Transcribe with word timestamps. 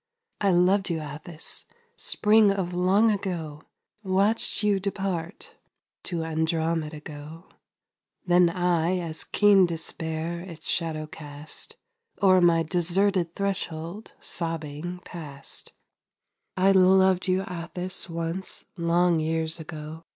I 0.39 0.49
loved 0.49 0.89
you, 0.89 0.97
Atthis 0.97 1.65
spring 1.95 2.49
of 2.49 2.73
long 2.73 3.11
ago 3.11 3.61
Watched 4.01 4.63
you 4.63 4.79
depart, 4.79 5.53
to 6.05 6.23
Andromeda 6.23 6.99
go; 6.99 7.45
Then 8.25 8.49
I, 8.49 8.97
as 8.97 9.23
keen 9.23 9.67
despair 9.67 10.39
its 10.39 10.67
shadow 10.67 11.05
cast, 11.05 11.75
O'er 12.19 12.41
my 12.41 12.63
deserted 12.63 13.35
threshold, 13.35 14.13
sobbing, 14.19 15.01
passed. 15.05 15.71
I 16.57 16.71
loved 16.71 17.27
you, 17.27 17.43
Atthis, 17.43 18.09
once, 18.09 18.65
long 18.75 19.19
years 19.19 19.59
ago! 19.59 20.05